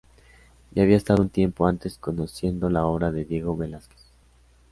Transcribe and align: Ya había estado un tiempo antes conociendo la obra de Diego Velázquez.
Ya 0.73 0.81
había 0.81 0.97
estado 0.97 1.21
un 1.21 1.29
tiempo 1.29 1.67
antes 1.67 1.99
conociendo 1.99 2.71
la 2.71 2.87
obra 2.87 3.11
de 3.11 3.23
Diego 3.23 3.55
Velázquez. 3.55 4.01